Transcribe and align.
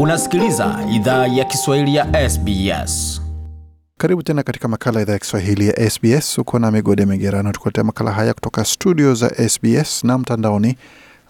Unasikiliza 0.00 0.78
idhaa 0.92 1.26
ya 1.26 1.44
Kiswahili 1.44 1.94
ya 1.94 2.30
SBS. 2.30 3.22
Karibu 3.98 4.22
tena 4.22 4.42
katika 4.42 4.68
makala 4.68 5.00
idhaa 5.02 5.12
ya 5.12 5.18
Kiswahili 5.18 5.68
ya 5.68 5.90
SBS. 5.90 6.38
Uko 6.38 6.58
na 6.58 6.70
Migode 6.70 7.06
Migerano 7.06 7.52
tukuletea 7.52 7.84
makala 7.84 8.12
haya 8.12 8.34
kutoka 8.34 8.64
studio 8.64 9.14
za 9.14 9.48
SBS 9.48 10.04
na 10.04 10.18
mtandaoni, 10.18 10.76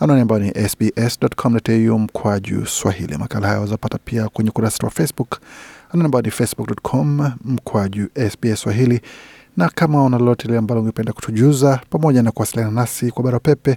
anwani 0.01 0.21
ambayo 0.23 0.43
ni 0.43 0.69
sbs.com.au 0.69 1.99
mkwaju 1.99 2.67
swahili. 2.67 3.17
Makala 3.17 3.47
haya 3.49 3.61
wazapata 3.61 3.99
pia 3.99 4.29
kwenye 4.29 4.51
ukurasa 4.51 4.87
wa 4.87 4.91
Facebook, 4.91 5.41
anwani 5.91 6.05
ambayo 6.05 6.23
ni 6.23 6.31
facebook.com 6.31 7.33
mkwaju 7.45 8.09
SBS 8.31 8.61
swahili 8.61 9.01
na 9.57 9.69
kama 9.69 10.05
una 10.05 10.19
lolote 10.19 10.47
lile 10.49 10.59
ambalo 10.59 10.81
ungependa 10.81 11.13
kutujuza 11.13 11.81
pamoja 11.91 12.23
na 12.23 12.31
kuwasiliana 12.31 12.71
nasi 12.71 13.11
kwa 13.11 13.25
barua 13.25 13.41
pepe, 13.41 13.77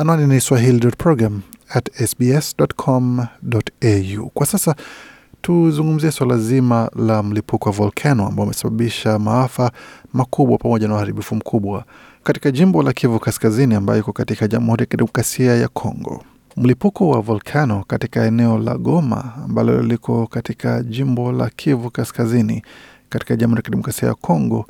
anwani 0.00 0.26
ni 0.26 0.40
swahili.program 0.40 1.40
at 1.68 2.06
sbs.com.au. 2.06 3.28
Kwa 4.34 4.46
sasa 4.46 4.74
tuzungumzie 5.42 6.10
swala 6.10 6.38
zima 6.38 6.90
la 6.96 7.22
mlipuko 7.22 7.68
wa 7.68 7.74
volcano 7.74 8.26
ambao 8.26 8.44
umesababisha 8.44 9.18
maafa 9.18 9.72
makubwa 10.12 10.58
pamoja 10.58 10.88
na 10.88 10.94
uharibifu 10.94 11.34
mkubwa 11.34 11.84
katika 12.22 12.50
jimbo 12.50 12.82
la 12.82 12.92
Kivu 12.92 13.18
Kaskazini 13.18 13.74
ambayo 13.74 14.00
iko 14.00 14.12
katika 14.12 14.48
Jamhuri 14.48 14.82
ya 14.82 14.86
Kidemokrasia 14.86 15.54
ya 15.56 15.68
Kongo. 15.68 16.24
Mlipuko 16.56 17.08
wa 17.08 17.20
volcano 17.20 17.84
katika 17.86 18.24
eneo 18.26 18.58
la 18.58 18.78
Goma 18.78 19.32
ambalo 19.44 19.82
liko 19.82 20.26
katika 20.26 20.82
jimbo 20.82 21.32
la 21.32 21.50
Kivu 21.56 21.90
Kaskazini 21.90 22.62
katika 23.08 23.36
Jamhuri 23.36 23.58
ya 23.58 23.62
Kidemokrasia 23.62 24.08
ya 24.08 24.14
Kongo 24.14 24.66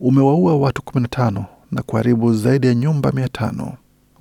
umewaua 0.00 0.56
watu 0.56 0.82
15 0.82 1.44
na 1.72 1.82
kuharibu 1.82 2.34
zaidi 2.34 2.66
ya 2.66 2.74
nyumba 2.74 3.10
500. 3.10 3.72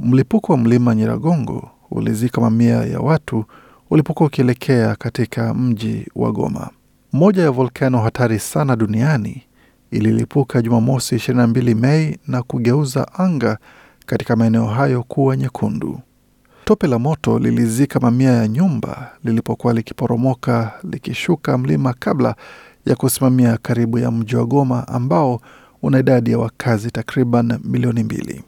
Mlipuko 0.03 0.51
wa 0.51 0.57
mlima 0.57 0.95
Nyiragongo 0.95 1.69
ulizika 1.91 2.41
mamia 2.41 2.75
ya 2.75 2.99
watu 2.99 3.45
ulipokuwa 3.89 4.27
ukielekea 4.27 4.95
katika 4.95 5.53
mji 5.53 6.07
wa 6.15 6.31
Goma. 6.31 6.69
Moja 7.13 7.43
ya 7.43 7.51
volkano 7.51 7.99
hatari 7.99 8.39
sana 8.39 8.75
duniani 8.75 9.43
ililipuka 9.91 10.61
Jumamosi 10.61 11.15
22 11.15 11.75
Mei 11.75 12.17
na 12.27 12.43
kugeuza 12.43 13.13
anga 13.13 13.57
katika 14.05 14.35
maeneo 14.35 14.65
hayo 14.65 15.03
kuwa 15.03 15.37
nyekundu. 15.37 15.99
Tope 16.65 16.87
la 16.87 16.99
moto 16.99 17.39
lilizika 17.39 17.99
mamia 17.99 18.31
ya 18.31 18.47
nyumba 18.47 19.11
lilipokuwa 19.23 19.73
likiporomoka 19.73 20.71
likishuka 20.91 21.57
mlima 21.57 21.93
kabla 21.99 22.35
ya 22.85 22.95
kusimamia 22.95 23.57
karibu 23.61 23.99
ya 23.99 24.11
mji 24.11 24.35
wa 24.35 24.45
Goma 24.45 24.87
ambao 24.87 25.41
una 25.81 25.99
idadi 25.99 26.31
ya 26.31 26.37
wakazi 26.39 26.91
takriban 26.91 27.59
milioni 27.63 28.03
mbili. 28.03 28.43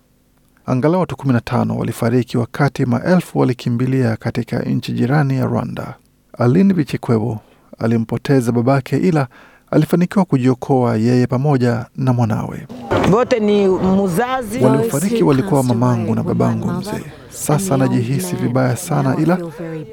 Angalau 0.66 1.00
watu 1.00 1.16
15 1.16 1.72
walifariki 1.78 2.38
wakati 2.38 2.86
maelfu 2.86 3.40
walikimbilia 3.40 4.16
katika 4.18 4.60
nchi 4.60 4.92
jirani 4.94 5.38
ya 5.38 5.46
Rwanda. 5.46 5.96
Aline 6.38 6.74
Bichikwebo 6.74 7.40
alimpoteza 7.80 8.52
babake, 8.52 8.98
ila 8.98 9.28
alifanikiwa 9.72 10.26
kujiokoa 10.26 10.98
yeye 10.98 11.28
pamoja 11.28 11.86
na 11.96 12.14
mwanawe. 12.14 12.68
Wote 13.14 13.40
ni 13.40 13.68
mzazi. 13.68 14.60
Waliofariki 14.60 15.24
walikuwa 15.24 15.64
mamangu 15.64 16.16
na 16.16 16.24
babangu 16.24 16.68
mzee. 16.68 17.04
Sasa 17.30 17.78
najihisi 17.78 18.36
vibaya 18.36 18.78
sana, 18.78 19.16
ila 19.22 19.38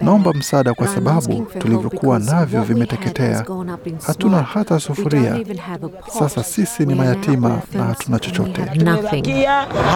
naomba 0.00 0.32
msaada 0.32 0.74
kwa 0.74 0.88
sababu 0.88 1.46
tulivyokuwa 1.58 2.18
navyo 2.18 2.62
vimeteketea. 2.62 3.44
Hatuna 4.06 4.42
hata 4.42 4.80
sufuria. 4.80 5.40
Sasa 6.18 6.42
sisi 6.44 6.86
ni 6.86 6.94
mayatima 6.94 7.60
na 7.74 7.84
hatuna 7.84 8.18
chochote, 8.18 8.62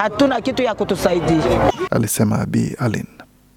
hatuna 0.01 0.41
kitu 0.41 0.63
ya 0.63 0.75
kutusaidia. 0.75 1.71
alisema 1.91 2.47
Bi 2.47 2.77
Alin. 2.79 3.07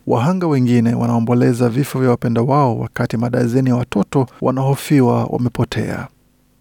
Wahanga 0.08 0.48
wengine 0.48 0.94
wanaomboleza 0.96 1.70
vifo 1.70 2.00
vya 2.00 2.10
wapenda 2.10 2.42
wao, 2.42 2.80
wakati 2.80 3.18
madazeni 3.18 3.70
ya 3.70 3.76
watoto 3.76 4.28
wanahofiwa 4.42 5.24
wamepotea. 5.26 6.08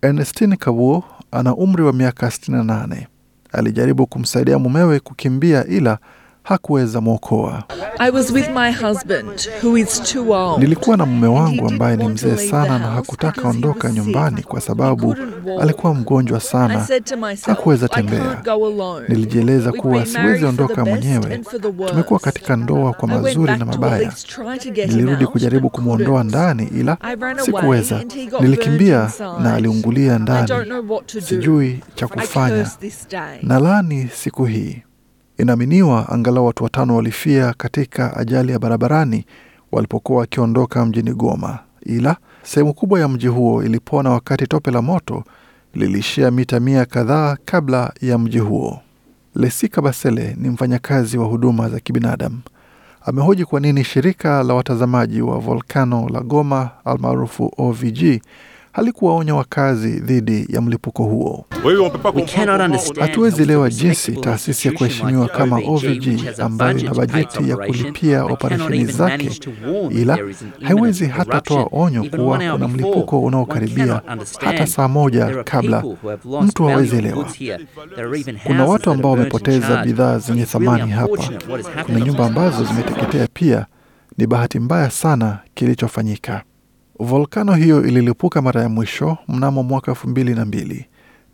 Ernestine 0.03 0.57
Kabuo 0.57 1.05
ana 1.31 1.55
umri 1.57 1.83
wa 1.83 1.93
miaka 1.93 2.27
68. 2.27 3.07
Alijaribu 3.53 4.07
kumsaidia 4.07 4.59
mumewe 4.59 5.01
kukimbia 5.01 5.65
ila 5.67 5.99
hakuweza 6.47 7.01
mwokoa. 7.01 7.62
I 7.99 8.11
was 8.11 8.31
with 8.31 8.49
my 8.49 8.73
husband, 8.73 9.49
who 9.62 9.79
is 9.79 10.03
too 10.03 10.31
old. 10.33 10.61
Nilikuwa 10.62 10.97
na 10.97 11.07
mume 11.07 11.27
wangu 11.27 11.69
ambaye 11.69 11.97
ni 11.97 12.09
mzee 12.09 12.37
sana 12.51 12.79
na 12.79 12.87
hakutaka 12.87 13.49
ondoka 13.49 13.93
nyumbani 13.93 14.43
kwa 14.43 14.61
sababu 14.61 15.17
alikuwa 15.61 15.95
mgonjwa 15.95 16.41
sana, 16.41 16.87
hakuweza 17.47 17.89
tembea. 17.89 18.43
Nilijieleza 19.09 19.73
kuwa 19.73 20.07
siwezi 20.07 20.45
ondoka 20.45 20.84
mwenyewe. 20.84 21.41
Tumekuwa 21.89 22.21
katika 22.21 22.57
ndoa 22.57 22.93
kwa 22.93 23.09
mazuri 23.09 23.57
na 23.57 23.65
mabaya. 23.65 24.13
Nilirudi 24.87 25.27
kujaribu 25.27 25.71
kumwondoa 25.71 26.25
ndani, 26.25 26.69
ila 26.78 26.97
sikuweza. 27.45 28.03
Nilikimbia 28.41 29.11
na 29.43 29.55
aliungulia 29.55 30.19
ndani. 30.19 30.49
Sijui 31.23 31.81
cha 31.95 32.09
kufanya 32.09 32.71
nalani 33.43 34.09
siku 34.15 34.45
hii. 34.45 34.83
Inaaminiwa 35.39 36.09
angalau 36.09 36.47
watu 36.47 36.65
watano 36.65 36.97
walifia 36.97 37.55
katika 37.59 38.17
ajali 38.17 38.53
ya 38.53 38.59
barabarani 38.59 39.27
walipokuwa 39.73 40.19
wakiondoka 40.19 40.87
mjini 40.87 41.13
Goma, 41.15 41.59
ila 41.83 42.17
sehemu 42.43 42.75
kubwa 42.75 43.01
ya 43.01 43.09
mji 43.09 43.27
huo 43.27 43.63
ilipona 43.63 44.11
wakati 44.11 44.47
tope 44.47 44.71
la 44.71 44.83
moto 44.83 45.25
liliishia 45.75 46.31
mita 46.31 46.61
mia 46.61 46.85
kadhaa 46.85 47.37
kabla 47.45 47.93
ya 48.01 48.19
mji 48.19 48.39
huo. 48.39 48.81
Lesika 49.35 49.83
Basele 49.83 50.37
ni 50.41 50.49
mfanyakazi 50.49 51.19
wa 51.19 51.27
huduma 51.27 51.69
za 51.69 51.81
kibinadamu. 51.81 52.41
Amehoji 53.03 53.45
kwa 53.45 53.61
nini 53.61 53.85
shirika 53.85 54.43
la 54.43 54.55
watazamaji 54.55 55.23
wa 55.23 55.39
volkano 55.39 56.09
la 56.09 56.21
Goma 56.21 56.71
almaarufu 56.85 57.53
OVG 57.59 58.21
halikuwaonya 58.77 59.35
wakazi 59.35 59.89
dhidi 60.01 60.47
ya 60.49 60.61
mlipuko 60.61 61.05
huo. 61.05 61.45
Hatuwezi 63.01 63.43
elewa 63.43 63.71
jinsi 63.71 64.13
taasisi 64.13 64.69
ya 64.69 64.75
kuheshimiwa 64.75 65.29
kama 65.29 65.57
OVG 65.57 66.21
ambayo 66.39 66.79
ina 66.79 66.95
bajeti 66.95 67.51
ya 67.51 67.57
kulipia 67.57 68.25
operesheni 68.25 68.85
zake, 68.85 69.31
ila 69.91 70.19
haiwezi 70.63 71.07
hata 71.07 71.41
toa 71.41 71.69
onyo 71.73 72.05
kuwa 72.05 72.39
kuna 72.39 72.69
mlipuko 72.69 73.21
unaokaribia 73.23 74.01
hata 74.45 74.67
saa 74.67 74.89
moja 74.89 75.45
kabla. 75.45 75.85
Mtu 76.43 76.65
hawezi 76.65 76.97
elewa. 76.97 77.27
Kuna 78.45 78.65
watu 78.65 78.91
ambao 78.91 79.11
wamepoteza 79.13 79.85
bidhaa 79.85 80.19
zenye 80.19 80.45
thamani 80.45 80.91
hapa. 80.91 81.25
Kuna 81.87 82.01
nyumba 82.01 82.27
ambazo 82.27 82.65
zimeteketea 82.65 83.29
pia. 83.35 83.67
Ni 84.19 84.27
bahati 84.27 84.59
mbaya 84.59 84.91
sana 84.91 85.39
kilichofanyika. 85.55 86.43
Volkano 86.99 87.55
hiyo 87.55 87.84
ililipuka 87.87 88.43
mara 88.43 88.62
ya 88.62 88.69
mwisho 88.69 89.19
mnamo 89.29 89.62
mwaka 89.62 89.91
elfu 89.93 90.09
mbili 90.09 90.34
na 90.34 90.45
mbili 90.45 90.87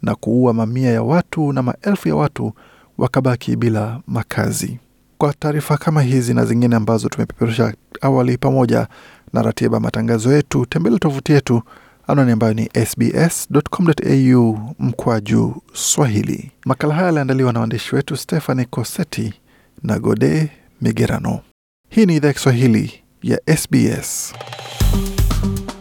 na 0.02 0.14
kuua 0.14 0.52
mamia 0.52 0.90
ya 0.90 1.02
watu 1.02 1.52
na 1.52 1.62
maelfu 1.62 2.08
ya 2.08 2.16
watu 2.16 2.52
wakabaki 2.98 3.56
bila 3.56 4.00
makazi. 4.06 4.78
Kwa 5.18 5.34
taarifa 5.34 5.76
kama 5.76 6.02
hizi 6.02 6.34
na 6.34 6.44
zingine 6.44 6.76
ambazo 6.76 7.08
tumepeperusha 7.08 7.74
awali, 8.00 8.38
pamoja 8.38 8.88
na 9.32 9.42
ratiba 9.42 9.80
matangazo 9.80 10.32
yetu, 10.32 10.66
tembele 10.66 10.98
tovuti 10.98 11.32
yetu 11.32 11.62
anwani 12.06 12.32
ambayo 12.32 12.54
ni 12.54 12.70
sbs.com.au 12.86 14.58
mkwaju 14.78 15.62
Swahili. 15.72 16.50
Makala 16.64 16.94
haya 16.94 17.06
yaliandaliwa 17.06 17.52
na 17.52 17.60
waandishi 17.60 17.94
wetu 17.94 18.16
Stephanie 18.16 18.64
Coseti 18.64 19.34
na 19.82 19.98
Gode 19.98 20.50
Migerano. 20.80 21.40
Hii 21.88 22.06
ni 22.06 22.16
idhaa 22.16 22.28
ya 22.28 22.34
Kiswahili 22.34 22.92
ya 23.22 23.40
SBS. 23.56 24.34